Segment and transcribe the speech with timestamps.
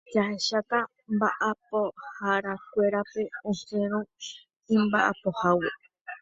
[0.13, 0.79] jahecháta
[1.13, 3.99] mba'apoharakuérape osẽrõ
[4.75, 5.71] imba'apohágui